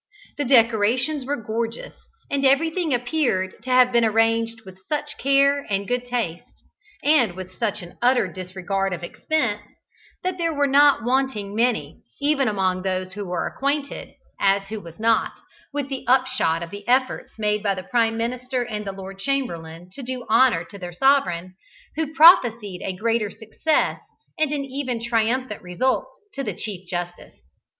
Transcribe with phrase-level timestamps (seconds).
[0.39, 1.93] The decorations were gorgeous,
[2.31, 6.63] and everything appeared to have been arranged with such care and good taste,
[7.03, 9.61] and with such an utter disregard of expense,
[10.23, 14.99] that there were not wanting many, even among those who were acquainted (as who was
[14.99, 15.33] not)
[15.71, 19.91] with the upshot of the efforts made by the Prime Minister and the Lord Chamberlain
[19.93, 21.53] to do honour to their sovereign,
[21.95, 23.99] who prophesied a greater success
[24.39, 27.39] and even a triumphant result to the Chief Justice.